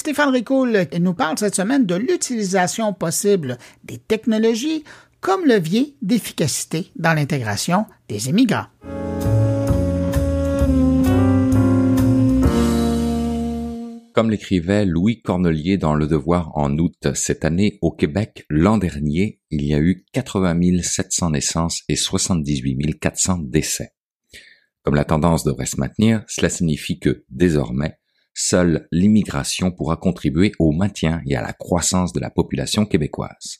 Stéphane 0.00 0.30
Ricoul 0.30 0.86
nous 0.98 1.12
parle 1.12 1.36
cette 1.36 1.54
semaine 1.54 1.84
de 1.84 1.94
l'utilisation 1.94 2.94
possible 2.94 3.58
des 3.84 3.98
technologies 3.98 4.82
comme 5.20 5.44
levier 5.44 5.94
d'efficacité 6.00 6.90
dans 6.96 7.12
l'intégration 7.12 7.84
des 8.08 8.30
immigrants. 8.30 8.64
Comme 14.14 14.30
l'écrivait 14.30 14.86
Louis 14.86 15.20
Cornelier 15.20 15.76
dans 15.76 15.94
Le 15.94 16.06
Devoir 16.06 16.56
en 16.56 16.78
août 16.78 17.08
cette 17.12 17.44
année, 17.44 17.78
au 17.82 17.90
Québec, 17.90 18.46
l'an 18.48 18.78
dernier, 18.78 19.42
il 19.50 19.66
y 19.66 19.74
a 19.74 19.80
eu 19.80 20.06
80 20.14 20.80
700 20.82 21.32
naissances 21.32 21.82
et 21.90 21.96
78 21.96 22.98
400 22.98 23.40
décès. 23.42 23.92
Comme 24.82 24.94
la 24.94 25.04
tendance 25.04 25.44
devrait 25.44 25.66
se 25.66 25.78
maintenir, 25.78 26.24
cela 26.26 26.48
signifie 26.48 26.98
que, 26.98 27.26
désormais, 27.28 27.98
seule 28.34 28.88
l'immigration 28.92 29.70
pourra 29.70 29.96
contribuer 29.96 30.52
au 30.58 30.72
maintien 30.72 31.22
et 31.26 31.36
à 31.36 31.42
la 31.42 31.52
croissance 31.52 32.12
de 32.12 32.20
la 32.20 32.30
population 32.30 32.86
québécoise. 32.86 33.58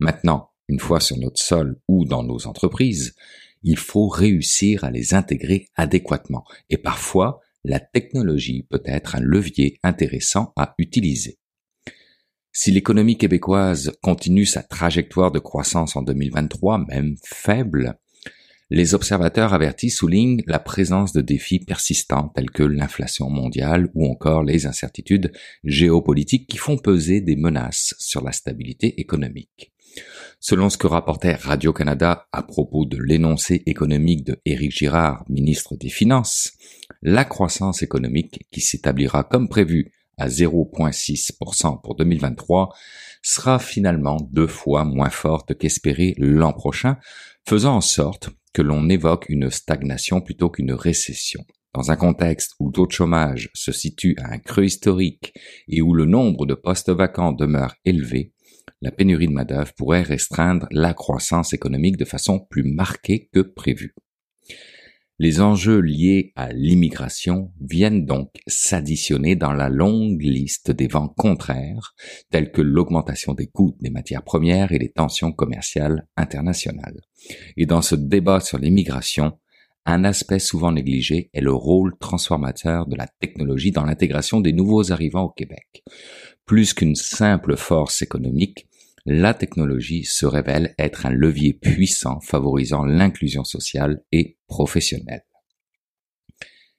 Maintenant, 0.00 0.50
une 0.68 0.80
fois 0.80 1.00
sur 1.00 1.16
notre 1.18 1.42
sol 1.42 1.80
ou 1.88 2.04
dans 2.04 2.22
nos 2.22 2.46
entreprises, 2.46 3.14
il 3.62 3.78
faut 3.78 4.08
réussir 4.08 4.84
à 4.84 4.90
les 4.90 5.14
intégrer 5.14 5.68
adéquatement 5.76 6.44
et 6.70 6.78
parfois 6.78 7.40
la 7.64 7.78
technologie 7.78 8.66
peut 8.68 8.82
être 8.84 9.14
un 9.14 9.20
levier 9.20 9.78
intéressant 9.82 10.52
à 10.56 10.74
utiliser. 10.78 11.38
Si 12.52 12.70
l'économie 12.70 13.16
québécoise 13.16 13.92
continue 14.02 14.44
sa 14.44 14.62
trajectoire 14.62 15.30
de 15.30 15.38
croissance 15.38 15.96
en 15.96 16.02
2023, 16.02 16.84
même 16.86 17.16
faible, 17.24 17.98
les 18.72 18.94
observateurs 18.94 19.52
avertis 19.52 19.90
soulignent 19.90 20.42
la 20.46 20.58
présence 20.58 21.12
de 21.12 21.20
défis 21.20 21.58
persistants 21.58 22.32
tels 22.34 22.50
que 22.50 22.62
l'inflation 22.62 23.28
mondiale 23.28 23.90
ou 23.94 24.10
encore 24.10 24.42
les 24.42 24.64
incertitudes 24.64 25.30
géopolitiques 25.62 26.48
qui 26.48 26.56
font 26.56 26.78
peser 26.78 27.20
des 27.20 27.36
menaces 27.36 27.94
sur 27.98 28.24
la 28.24 28.32
stabilité 28.32 28.98
économique. 28.98 29.74
Selon 30.40 30.70
ce 30.70 30.78
que 30.78 30.86
rapportait 30.86 31.34
Radio-Canada 31.34 32.28
à 32.32 32.42
propos 32.42 32.86
de 32.86 32.96
l'énoncé 32.96 33.62
économique 33.66 34.24
de 34.24 34.40
Éric 34.46 34.72
Girard, 34.72 35.26
ministre 35.28 35.76
des 35.76 35.90
Finances, 35.90 36.52
la 37.02 37.26
croissance 37.26 37.82
économique, 37.82 38.46
qui 38.50 38.62
s'établira 38.62 39.22
comme 39.22 39.50
prévu 39.50 39.92
à 40.16 40.28
0,6% 40.28 41.82
pour 41.82 41.94
2023, 41.94 42.74
sera 43.22 43.58
finalement 43.58 44.16
deux 44.32 44.46
fois 44.46 44.84
moins 44.84 45.10
forte 45.10 45.56
qu'espéré 45.58 46.14
l'an 46.16 46.52
prochain, 46.52 46.96
faisant 47.46 47.76
en 47.76 47.80
sorte 47.80 48.30
que 48.52 48.62
l'on 48.62 48.88
évoque 48.88 49.26
une 49.28 49.50
stagnation 49.50 50.20
plutôt 50.20 50.50
qu'une 50.50 50.72
récession. 50.72 51.44
Dans 51.74 51.90
un 51.90 51.96
contexte 51.96 52.54
où 52.60 52.66
le 52.66 52.72
taux 52.72 52.86
de 52.86 52.92
chômage 52.92 53.50
se 53.54 53.72
situe 53.72 54.14
à 54.18 54.32
un 54.34 54.38
creux 54.38 54.64
historique 54.64 55.32
et 55.68 55.80
où 55.80 55.94
le 55.94 56.04
nombre 56.04 56.44
de 56.44 56.54
postes 56.54 56.90
vacants 56.90 57.32
demeure 57.32 57.74
élevé, 57.84 58.34
la 58.82 58.90
pénurie 58.90 59.28
de 59.28 59.32
main-d'œuvre 59.32 59.72
pourrait 59.74 60.02
restreindre 60.02 60.66
la 60.70 60.92
croissance 60.92 61.54
économique 61.54 61.96
de 61.96 62.04
façon 62.04 62.40
plus 62.40 62.64
marquée 62.64 63.30
que 63.32 63.40
prévu. 63.40 63.94
Les 65.22 65.40
enjeux 65.40 65.78
liés 65.78 66.32
à 66.34 66.52
l'immigration 66.52 67.52
viennent 67.60 68.06
donc 68.06 68.30
s'additionner 68.48 69.36
dans 69.36 69.52
la 69.52 69.68
longue 69.68 70.20
liste 70.20 70.72
des 70.72 70.88
vents 70.88 71.14
contraires, 71.16 71.94
tels 72.32 72.50
que 72.50 72.60
l'augmentation 72.60 73.32
des 73.32 73.46
coûts 73.46 73.76
des 73.80 73.90
matières 73.90 74.24
premières 74.24 74.72
et 74.72 74.80
les 74.80 74.90
tensions 74.90 75.30
commerciales 75.30 76.08
internationales. 76.16 77.00
Et 77.56 77.66
dans 77.66 77.82
ce 77.82 77.94
débat 77.94 78.40
sur 78.40 78.58
l'immigration, 78.58 79.38
un 79.86 80.02
aspect 80.02 80.40
souvent 80.40 80.72
négligé 80.72 81.30
est 81.32 81.40
le 81.40 81.52
rôle 81.52 81.96
transformateur 82.00 82.88
de 82.88 82.96
la 82.96 83.06
technologie 83.20 83.70
dans 83.70 83.84
l'intégration 83.84 84.40
des 84.40 84.52
nouveaux 84.52 84.90
arrivants 84.90 85.26
au 85.26 85.30
Québec. 85.30 85.84
Plus 86.46 86.74
qu'une 86.74 86.96
simple 86.96 87.56
force 87.56 88.02
économique, 88.02 88.66
la 89.04 89.34
technologie 89.34 90.04
se 90.04 90.26
révèle 90.26 90.74
être 90.78 91.06
un 91.06 91.10
levier 91.10 91.54
puissant 91.54 92.20
favorisant 92.20 92.84
l'inclusion 92.84 93.44
sociale 93.44 94.04
et 94.12 94.38
professionnelle. 94.46 95.24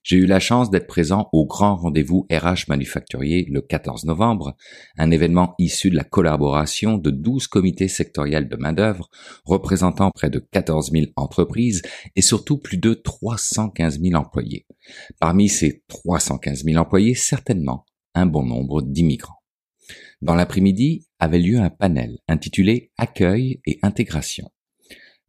J'ai 0.03 0.17
eu 0.17 0.25
la 0.25 0.41
chance 0.41 0.69
d'être 0.69 0.87
présent 0.87 1.29
au 1.31 1.45
grand 1.45 1.77
rendez-vous 1.77 2.27
RH 2.29 2.67
manufacturier 2.67 3.45
le 3.49 3.61
14 3.61 4.03
novembre, 4.03 4.57
un 4.97 5.11
événement 5.11 5.55
issu 5.59 5.89
de 5.89 5.95
la 5.95 6.03
collaboration 6.03 6.97
de 6.97 7.09
12 7.09 7.47
comités 7.47 7.87
sectoriels 7.87 8.49
de 8.49 8.57
main-d'œuvre 8.57 9.09
représentant 9.45 10.11
près 10.11 10.29
de 10.29 10.39
14 10.39 10.91
000 10.91 11.05
entreprises 11.15 11.81
et 12.17 12.21
surtout 12.21 12.57
plus 12.57 12.77
de 12.77 12.93
315 12.93 14.01
000 14.01 14.15
employés. 14.15 14.65
Parmi 15.21 15.47
ces 15.47 15.83
315 15.87 16.65
000 16.65 16.77
employés, 16.77 17.15
certainement 17.15 17.85
un 18.13 18.25
bon 18.25 18.43
nombre 18.43 18.81
d'immigrants. 18.81 19.42
Dans 20.23 20.35
l'après-midi 20.35 21.05
avait 21.19 21.37
lieu 21.37 21.59
un 21.59 21.69
panel 21.69 22.17
intitulé 22.29 22.93
Accueil 22.97 23.59
et 23.65 23.79
intégration. 23.81 24.49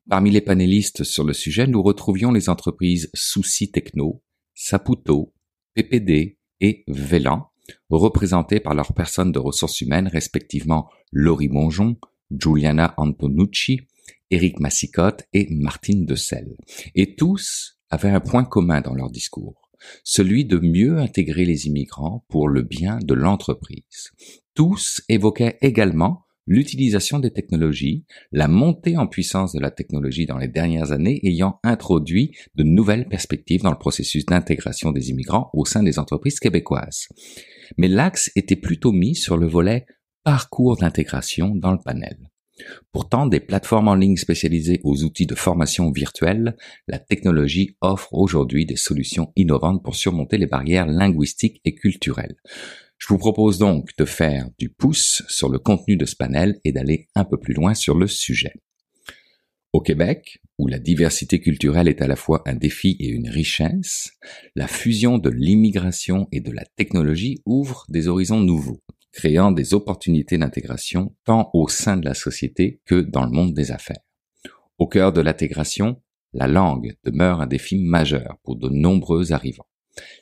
Parmi 0.08 0.30
les 0.30 0.40
panélistes 0.40 1.02
sur 1.02 1.24
le 1.24 1.32
sujet, 1.32 1.66
nous 1.66 1.82
retrouvions 1.82 2.30
les 2.30 2.48
entreprises 2.48 3.10
Souci 3.12 3.72
Techno, 3.72 4.22
Saputo, 4.54 5.34
PPD 5.74 6.38
et 6.60 6.84
Vélan, 6.86 7.50
représentées 7.90 8.60
par 8.60 8.74
leurs 8.74 8.92
personnes 8.92 9.32
de 9.32 9.40
ressources 9.40 9.80
humaines 9.80 10.06
respectivement 10.06 10.88
Laurie 11.10 11.48
Mongeon, 11.48 11.96
Giuliana 12.30 12.94
Antonucci, 12.96 13.80
Éric 14.30 14.60
Massicotte 14.60 15.24
et 15.32 15.48
Martine 15.50 16.06
Decel. 16.06 16.56
Et 16.94 17.16
tous 17.16 17.80
avaient 17.90 18.10
un 18.10 18.20
point 18.20 18.44
commun 18.44 18.80
dans 18.80 18.94
leur 18.94 19.10
discours 19.10 19.63
celui 20.02 20.44
de 20.44 20.58
mieux 20.58 20.98
intégrer 20.98 21.44
les 21.44 21.66
immigrants 21.66 22.24
pour 22.28 22.48
le 22.48 22.62
bien 22.62 22.98
de 23.02 23.14
l'entreprise. 23.14 24.12
Tous 24.54 25.02
évoquaient 25.08 25.58
également 25.62 26.24
l'utilisation 26.46 27.18
des 27.18 27.32
technologies, 27.32 28.04
la 28.32 28.48
montée 28.48 28.96
en 28.96 29.06
puissance 29.06 29.52
de 29.52 29.60
la 29.60 29.70
technologie 29.70 30.26
dans 30.26 30.38
les 30.38 30.48
dernières 30.48 30.92
années 30.92 31.20
ayant 31.24 31.58
introduit 31.62 32.36
de 32.54 32.64
nouvelles 32.64 33.08
perspectives 33.08 33.62
dans 33.62 33.70
le 33.70 33.78
processus 33.78 34.26
d'intégration 34.26 34.92
des 34.92 35.10
immigrants 35.10 35.50
au 35.54 35.64
sein 35.64 35.82
des 35.82 35.98
entreprises 35.98 36.40
québécoises. 36.40 37.08
Mais 37.78 37.88
l'axe 37.88 38.30
était 38.36 38.56
plutôt 38.56 38.92
mis 38.92 39.14
sur 39.14 39.36
le 39.36 39.46
volet 39.46 39.86
parcours 40.22 40.76
d'intégration 40.76 41.54
dans 41.54 41.72
le 41.72 41.78
panel. 41.82 42.30
Pourtant, 42.92 43.26
des 43.26 43.40
plateformes 43.40 43.88
en 43.88 43.94
ligne 43.94 44.16
spécialisées 44.16 44.80
aux 44.84 45.02
outils 45.02 45.26
de 45.26 45.34
formation 45.34 45.90
virtuelle, 45.90 46.56
la 46.86 46.98
technologie 46.98 47.76
offre 47.80 48.12
aujourd'hui 48.12 48.66
des 48.66 48.76
solutions 48.76 49.32
innovantes 49.36 49.82
pour 49.82 49.96
surmonter 49.96 50.38
les 50.38 50.46
barrières 50.46 50.86
linguistiques 50.86 51.60
et 51.64 51.74
culturelles. 51.74 52.36
Je 52.98 53.08
vous 53.08 53.18
propose 53.18 53.58
donc 53.58 53.90
de 53.98 54.04
faire 54.04 54.48
du 54.58 54.68
pouce 54.68 55.22
sur 55.28 55.48
le 55.48 55.58
contenu 55.58 55.96
de 55.96 56.06
ce 56.06 56.16
panel 56.16 56.60
et 56.64 56.72
d'aller 56.72 57.08
un 57.14 57.24
peu 57.24 57.38
plus 57.38 57.54
loin 57.54 57.74
sur 57.74 57.96
le 57.96 58.06
sujet. 58.06 58.52
Au 59.72 59.80
Québec, 59.80 60.38
où 60.58 60.68
la 60.68 60.78
diversité 60.78 61.40
culturelle 61.40 61.88
est 61.88 62.00
à 62.00 62.06
la 62.06 62.14
fois 62.14 62.42
un 62.46 62.54
défi 62.54 62.96
et 63.00 63.08
une 63.08 63.28
richesse, 63.28 64.12
la 64.54 64.68
fusion 64.68 65.18
de 65.18 65.28
l'immigration 65.28 66.28
et 66.30 66.40
de 66.40 66.52
la 66.52 66.64
technologie 66.76 67.42
ouvre 67.44 67.84
des 67.88 68.06
horizons 68.06 68.38
nouveaux 68.38 68.80
créant 69.14 69.52
des 69.52 69.74
opportunités 69.74 70.36
d'intégration 70.36 71.14
tant 71.24 71.48
au 71.54 71.68
sein 71.68 71.96
de 71.96 72.04
la 72.04 72.14
société 72.14 72.80
que 72.84 73.00
dans 73.00 73.24
le 73.24 73.30
monde 73.30 73.54
des 73.54 73.70
affaires. 73.70 74.02
Au 74.78 74.88
cœur 74.88 75.12
de 75.12 75.20
l'intégration, 75.20 76.02
la 76.32 76.48
langue 76.48 76.96
demeure 77.04 77.40
un 77.40 77.46
défi 77.46 77.78
majeur 77.78 78.38
pour 78.42 78.56
de 78.56 78.68
nombreux 78.68 79.32
arrivants. 79.32 79.68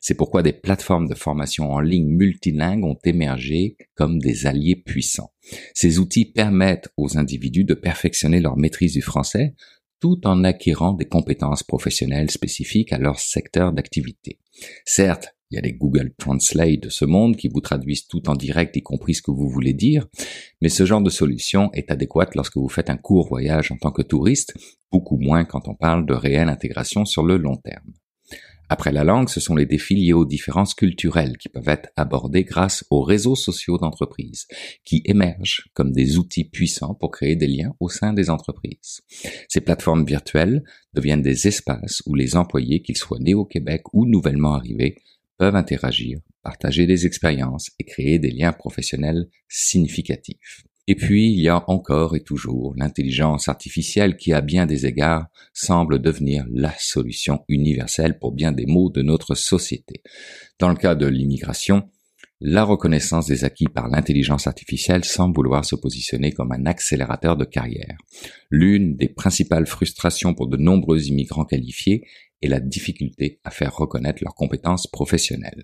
C'est 0.02 0.14
pourquoi 0.14 0.42
des 0.42 0.52
plateformes 0.52 1.08
de 1.08 1.14
formation 1.14 1.72
en 1.72 1.80
ligne 1.80 2.06
multilingues 2.06 2.84
ont 2.84 2.98
émergé 3.04 3.78
comme 3.94 4.18
des 4.18 4.46
alliés 4.46 4.76
puissants. 4.76 5.32
Ces 5.72 5.98
outils 5.98 6.26
permettent 6.26 6.90
aux 6.98 7.16
individus 7.16 7.64
de 7.64 7.72
perfectionner 7.72 8.40
leur 8.40 8.58
maîtrise 8.58 8.92
du 8.92 9.00
français 9.00 9.54
tout 10.00 10.20
en 10.26 10.44
acquérant 10.44 10.92
des 10.92 11.06
compétences 11.06 11.62
professionnelles 11.62 12.30
spécifiques 12.30 12.92
à 12.92 12.98
leur 12.98 13.18
secteur 13.20 13.72
d'activité. 13.72 14.40
Certes, 14.84 15.34
il 15.52 15.56
y 15.56 15.58
a 15.58 15.60
les 15.60 15.74
Google 15.74 16.14
Translate 16.16 16.80
de 16.80 16.88
ce 16.88 17.04
monde 17.04 17.36
qui 17.36 17.48
vous 17.48 17.60
traduisent 17.60 18.06
tout 18.06 18.30
en 18.30 18.34
direct, 18.34 18.74
y 18.74 18.82
compris 18.82 19.14
ce 19.14 19.20
que 19.20 19.30
vous 19.30 19.50
voulez 19.50 19.74
dire. 19.74 20.06
Mais 20.62 20.70
ce 20.70 20.86
genre 20.86 21.02
de 21.02 21.10
solution 21.10 21.70
est 21.74 21.90
adéquate 21.90 22.34
lorsque 22.34 22.56
vous 22.56 22.70
faites 22.70 22.88
un 22.88 22.96
court 22.96 23.28
voyage 23.28 23.70
en 23.70 23.76
tant 23.76 23.92
que 23.92 24.00
touriste, 24.00 24.54
beaucoup 24.90 25.18
moins 25.18 25.44
quand 25.44 25.68
on 25.68 25.74
parle 25.74 26.06
de 26.06 26.14
réelle 26.14 26.48
intégration 26.48 27.04
sur 27.04 27.22
le 27.22 27.36
long 27.36 27.56
terme. 27.56 27.92
Après 28.70 28.92
la 28.92 29.04
langue, 29.04 29.28
ce 29.28 29.40
sont 29.40 29.54
les 29.54 29.66
défis 29.66 29.96
liés 29.96 30.14
aux 30.14 30.24
différences 30.24 30.72
culturelles 30.72 31.36
qui 31.36 31.50
peuvent 31.50 31.68
être 31.68 31.90
abordés 31.96 32.44
grâce 32.44 32.86
aux 32.88 33.02
réseaux 33.02 33.36
sociaux 33.36 33.76
d'entreprise, 33.76 34.46
qui 34.86 35.02
émergent 35.04 35.68
comme 35.74 35.92
des 35.92 36.16
outils 36.16 36.48
puissants 36.48 36.94
pour 36.94 37.10
créer 37.10 37.36
des 37.36 37.48
liens 37.48 37.74
au 37.80 37.90
sein 37.90 38.14
des 38.14 38.30
entreprises. 38.30 39.02
Ces 39.50 39.60
plateformes 39.60 40.06
virtuelles 40.06 40.64
deviennent 40.94 41.20
des 41.20 41.46
espaces 41.46 42.02
où 42.06 42.14
les 42.14 42.34
employés, 42.34 42.80
qu'ils 42.80 42.96
soient 42.96 43.18
nés 43.18 43.34
au 43.34 43.44
Québec 43.44 43.82
ou 43.92 44.06
nouvellement 44.06 44.54
arrivés, 44.54 44.96
peuvent 45.42 45.56
interagir, 45.56 46.20
partager 46.44 46.86
des 46.86 47.04
expériences 47.04 47.72
et 47.80 47.84
créer 47.84 48.20
des 48.20 48.30
liens 48.30 48.52
professionnels 48.52 49.26
significatifs. 49.48 50.62
Et 50.86 50.94
puis, 50.94 51.32
il 51.32 51.40
y 51.40 51.48
a 51.48 51.68
encore 51.68 52.14
et 52.14 52.22
toujours 52.22 52.74
l'intelligence 52.76 53.48
artificielle 53.48 54.16
qui, 54.16 54.32
à 54.32 54.40
bien 54.40 54.66
des 54.66 54.86
égards, 54.86 55.26
semble 55.52 56.00
devenir 56.00 56.46
la 56.48 56.72
solution 56.78 57.40
universelle 57.48 58.20
pour 58.20 58.30
bien 58.30 58.52
des 58.52 58.66
maux 58.66 58.88
de 58.88 59.02
notre 59.02 59.34
société. 59.34 60.04
Dans 60.60 60.68
le 60.68 60.76
cas 60.76 60.94
de 60.94 61.06
l'immigration, 61.06 61.90
la 62.44 62.64
reconnaissance 62.64 63.26
des 63.26 63.44
acquis 63.44 63.68
par 63.68 63.88
l'intelligence 63.88 64.48
artificielle 64.48 65.04
semble 65.04 65.36
vouloir 65.36 65.64
se 65.64 65.76
positionner 65.76 66.32
comme 66.32 66.50
un 66.50 66.66
accélérateur 66.66 67.36
de 67.36 67.44
carrière. 67.44 67.96
L'une 68.50 68.96
des 68.96 69.08
principales 69.08 69.66
frustrations 69.66 70.34
pour 70.34 70.48
de 70.48 70.56
nombreux 70.56 71.04
immigrants 71.04 71.44
qualifiés 71.44 72.04
est 72.42 72.48
la 72.48 72.58
difficulté 72.58 73.38
à 73.44 73.50
faire 73.50 73.76
reconnaître 73.76 74.24
leurs 74.24 74.34
compétences 74.34 74.88
professionnelles. 74.88 75.62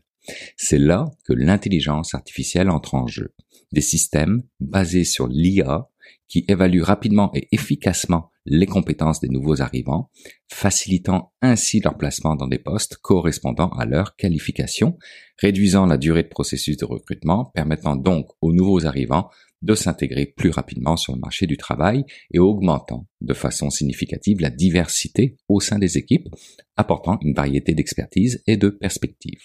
C'est 0.56 0.78
là 0.78 1.10
que 1.24 1.32
l'intelligence 1.32 2.14
artificielle 2.14 2.70
entre 2.70 2.94
en 2.94 3.08
jeu. 3.08 3.34
Des 3.72 3.80
systèmes 3.80 4.44
basés 4.60 5.04
sur 5.04 5.26
l'IA 5.26 5.88
qui 6.28 6.44
évaluent 6.46 6.82
rapidement 6.82 7.32
et 7.34 7.48
efficacement 7.50 8.30
les 8.50 8.66
compétences 8.66 9.20
des 9.20 9.28
nouveaux 9.28 9.60
arrivants, 9.60 10.10
facilitant 10.50 11.32
ainsi 11.42 11.80
leur 11.80 11.96
placement 11.96 12.34
dans 12.34 12.48
des 12.48 12.58
postes 12.58 12.96
correspondant 12.96 13.68
à 13.70 13.84
leur 13.84 14.16
qualification, 14.16 14.98
réduisant 15.38 15.86
la 15.86 15.96
durée 15.96 16.22
de 16.22 16.28
processus 16.28 16.76
de 16.76 16.84
recrutement, 16.84 17.46
permettant 17.54 17.96
donc 17.96 18.28
aux 18.40 18.52
nouveaux 18.52 18.86
arrivants 18.86 19.28
de 19.62 19.74
s'intégrer 19.74 20.26
plus 20.26 20.50
rapidement 20.50 20.96
sur 20.96 21.14
le 21.14 21.20
marché 21.20 21.46
du 21.46 21.56
travail 21.56 22.04
et 22.32 22.38
augmentant 22.38 23.06
de 23.20 23.34
façon 23.34 23.70
significative 23.70 24.40
la 24.40 24.50
diversité 24.50 25.36
au 25.48 25.60
sein 25.60 25.78
des 25.78 25.98
équipes, 25.98 26.28
apportant 26.76 27.18
une 27.22 27.34
variété 27.34 27.74
d'expertise 27.74 28.42
et 28.46 28.56
de 28.56 28.68
perspectives. 28.68 29.42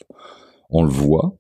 On 0.70 0.84
le 0.84 0.92
voit, 0.92 1.38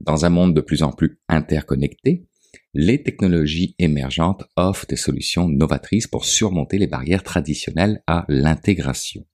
dans 0.00 0.24
un 0.24 0.30
monde 0.30 0.54
de 0.54 0.60
plus 0.60 0.82
en 0.82 0.92
plus 0.92 1.20
interconnecté, 1.28 2.26
les 2.74 3.02
technologies 3.02 3.74
émergentes 3.78 4.44
offrent 4.56 4.86
des 4.86 4.96
solutions 4.96 5.48
novatrices 5.48 6.06
pour 6.06 6.24
surmonter 6.24 6.78
les 6.78 6.86
barrières 6.86 7.22
traditionnelles 7.22 8.02
à 8.06 8.24
l'intégration. 8.28 9.26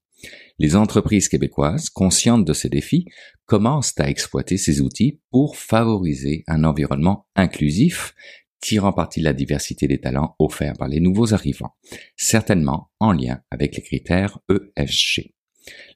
Les 0.58 0.74
entreprises 0.74 1.28
québécoises, 1.28 1.90
conscientes 1.90 2.46
de 2.46 2.52
ces 2.52 2.70
défis, 2.70 3.06
commencent 3.44 3.92
à 3.98 4.08
exploiter 4.08 4.56
ces 4.56 4.80
outils 4.80 5.20
pour 5.30 5.56
favoriser 5.56 6.44
un 6.46 6.64
environnement 6.64 7.26
inclusif, 7.36 8.14
tirant 8.60 8.92
parti 8.92 9.20
de 9.20 9.24
la 9.26 9.34
diversité 9.34 9.86
des 9.86 10.00
talents 10.00 10.34
offerts 10.38 10.74
par 10.78 10.88
les 10.88 11.00
nouveaux 11.00 11.34
arrivants, 11.34 11.76
certainement 12.16 12.90
en 13.00 13.12
lien 13.12 13.42
avec 13.50 13.76
les 13.76 13.82
critères 13.82 14.38
ESG. 14.48 15.34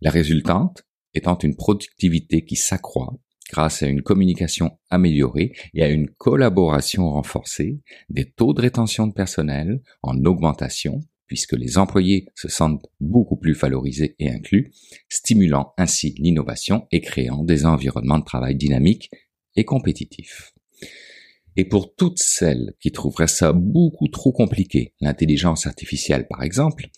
La 0.02 0.10
résultante 0.10 0.82
étant 1.14 1.38
une 1.38 1.56
productivité 1.56 2.44
qui 2.44 2.56
s'accroît, 2.56 3.14
grâce 3.50 3.82
à 3.82 3.86
une 3.86 4.02
communication 4.02 4.78
améliorée 4.88 5.52
et 5.74 5.82
à 5.82 5.88
une 5.88 6.08
collaboration 6.08 7.10
renforcée, 7.10 7.80
des 8.08 8.30
taux 8.30 8.54
de 8.54 8.62
rétention 8.62 9.06
de 9.06 9.12
personnel 9.12 9.80
en 10.02 10.24
augmentation, 10.24 11.00
puisque 11.26 11.52
les 11.52 11.78
employés 11.78 12.26
se 12.34 12.48
sentent 12.48 12.86
beaucoup 13.00 13.36
plus 13.36 13.52
valorisés 13.52 14.16
et 14.18 14.30
inclus, 14.30 14.72
stimulant 15.08 15.74
ainsi 15.78 16.14
l'innovation 16.18 16.86
et 16.90 17.00
créant 17.00 17.44
des 17.44 17.66
environnements 17.66 18.18
de 18.18 18.24
travail 18.24 18.56
dynamiques 18.56 19.10
et 19.56 19.64
compétitifs. 19.64 20.52
Et 21.56 21.64
pour 21.64 21.94
toutes 21.94 22.18
celles 22.18 22.74
qui 22.80 22.92
trouveraient 22.92 23.26
ça 23.26 23.52
beaucoup 23.52 24.08
trop 24.08 24.32
compliqué, 24.32 24.94
l'intelligence 25.00 25.66
artificielle 25.66 26.26
par 26.28 26.42
exemple, 26.42 26.88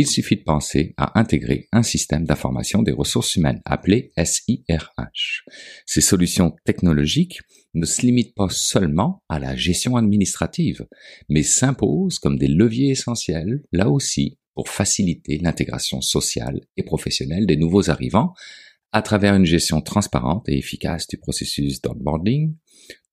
il 0.00 0.06
suffit 0.06 0.36
de 0.36 0.44
penser 0.44 0.94
à 0.96 1.20
intégrer 1.20 1.68
un 1.72 1.82
système 1.82 2.24
d'information 2.24 2.82
des 2.82 2.92
ressources 2.92 3.36
humaines 3.36 3.60
appelé 3.66 4.12
SIRH. 4.16 5.44
Ces 5.84 6.00
solutions 6.00 6.56
technologiques 6.64 7.40
ne 7.74 7.84
se 7.84 8.00
limitent 8.00 8.34
pas 8.34 8.48
seulement 8.48 9.22
à 9.28 9.38
la 9.38 9.54
gestion 9.56 9.96
administrative, 9.96 10.86
mais 11.28 11.42
s'imposent 11.42 12.18
comme 12.18 12.38
des 12.38 12.48
leviers 12.48 12.90
essentiels, 12.90 13.62
là 13.72 13.90
aussi, 13.90 14.38
pour 14.54 14.70
faciliter 14.70 15.36
l'intégration 15.36 16.00
sociale 16.00 16.62
et 16.78 16.82
professionnelle 16.82 17.46
des 17.46 17.58
nouveaux 17.58 17.90
arrivants 17.90 18.32
à 18.92 19.02
travers 19.02 19.34
une 19.34 19.44
gestion 19.44 19.80
transparente 19.80 20.48
et 20.48 20.58
efficace 20.58 21.06
du 21.06 21.16
processus 21.16 21.80
d'onboarding, 21.80 22.56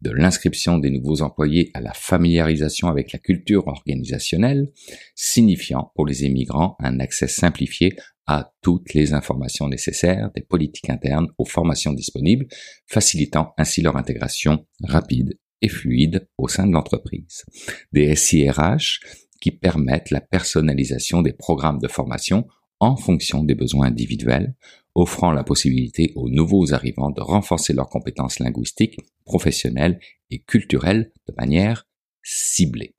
de 0.01 0.12
l'inscription 0.12 0.77
des 0.77 0.89
nouveaux 0.89 1.21
employés 1.21 1.71
à 1.74 1.81
la 1.81 1.94
familiarisation 1.94 2.88
avec 2.88 3.12
la 3.12 3.19
culture 3.19 3.68
organisationnelle, 3.68 4.71
signifiant 5.15 5.91
pour 5.95 6.06
les 6.06 6.24
immigrants 6.24 6.75
un 6.79 7.00
accès 7.00 7.27
simplifié 7.27 7.95
à 8.27 8.53
toutes 8.62 8.94
les 8.94 9.13
informations 9.13 9.69
nécessaires 9.69 10.29
des 10.35 10.41
politiques 10.41 10.89
internes 10.89 11.29
aux 11.38 11.45
formations 11.45 11.94
disponibles, 11.94 12.47
facilitant 12.85 13.53
ainsi 13.57 13.81
leur 13.81 13.95
intégration 13.95 14.65
rapide 14.83 15.39
et 15.62 15.69
fluide 15.69 16.27
au 16.38 16.47
sein 16.47 16.68
de 16.68 16.73
l'entreprise. 16.73 17.45
Des 17.94 18.15
SIRH 18.15 19.00
qui 19.41 19.51
permettent 19.51 20.12
la 20.12 20.21
personnalisation 20.21 21.21
des 21.21 21.33
programmes 21.33 21.80
de 21.80 21.88
formation 21.88 22.47
en 22.80 22.95
fonction 22.95 23.44
des 23.44 23.56
besoins 23.56 23.88
individuels, 23.88 24.53
offrant 24.97 25.31
la 25.31 25.44
possibilité 25.44 26.11
aux 26.15 26.27
nouveaux 26.27 26.73
arrivants 26.73 27.11
de 27.11 27.21
renforcer 27.21 27.71
leurs 27.71 27.88
compétences 27.88 28.39
linguistiques, 28.39 28.97
professionnelles 29.25 29.99
et 30.31 30.39
culturelles 30.39 31.11
de 31.27 31.35
manière 31.38 31.88
ciblée. 32.23 32.95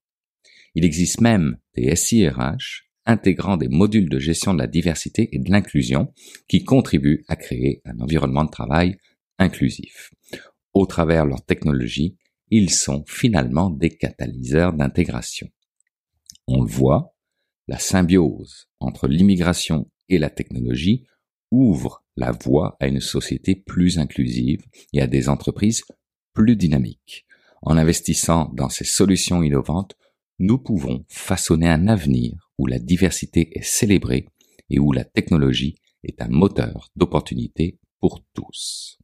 Il 0.77 0.85
existe 0.85 1.21
même 1.21 1.59
des 1.75 1.97
SIRH 1.97 2.89
intégrant 3.05 3.56
des 3.56 3.67
modules 3.67 4.09
de 4.09 4.21
gestion 4.21 4.55
de 4.55 4.61
la 4.61 4.69
diversité 4.69 5.29
et 5.33 5.41
de 5.41 5.50
l'inclusion 5.50 6.15
qui 6.47 6.62
contribuent 6.62 7.25
à 7.27 7.35
créer 7.35 7.83
un 7.85 7.99
environnement 7.99 8.45
de 8.45 8.50
travail 8.50 8.97
inclusif. 9.41 10.12
Au 10.75 10.87
travers 10.87 11.25
de 11.25 11.31
leur 11.31 11.45
technologie, 11.45 12.17
ils 12.50 12.71
sont 12.71 13.03
finalement 13.09 13.71
des 13.71 13.91
catalyseurs 13.91 14.73
d'intégration. 14.73 15.49
On 16.47 16.62
le 16.62 16.71
voit, 16.71 17.17
la 17.67 17.81
symbiose 17.81 18.69
entre 18.79 19.09
l'immigration 19.09 19.91
et 20.09 20.19
la 20.19 20.31
technologie 20.31 21.05
ouvre 21.50 22.05
la 22.17 22.33
voie 22.33 22.77
à 22.81 22.89
une 22.89 23.00
société 23.00 23.55
plus 23.55 23.99
inclusive 23.99 24.61
et 24.93 25.00
à 25.00 25.06
des 25.06 25.29
entreprises 25.29 25.85
plus 26.35 26.56
dynamiques. 26.56 27.27
En 27.62 27.77
investissant 27.77 28.50
dans 28.55 28.69
ces 28.69 28.85
solutions 28.85 29.43
innovantes, 29.43 29.97
nous 30.39 30.59
pouvons 30.59 31.05
façonner 31.09 31.69
un 31.69 31.89
avenir 31.89 32.53
où 32.59 32.67
la 32.67 32.79
diversité 32.79 33.50
est 33.59 33.65
célébrée 33.65 34.27
et 34.71 34.79
où 34.79 34.93
la 34.93 35.05
technologie 35.05 35.77
est 36.05 36.21
un 36.23 36.29
moteur 36.29 36.91
d'opportunité 36.95 37.79
pour 38.00 38.25
tous. 38.35 38.99